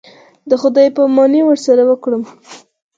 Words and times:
د 0.49 0.51
خداى 0.61 0.87
پاماني 0.95 1.41
ورسره 1.45 1.81
وكړم. 1.89 2.23